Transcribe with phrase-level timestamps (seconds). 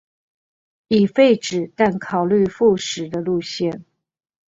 [0.87, 3.83] 已廢止但考慮復駛的路線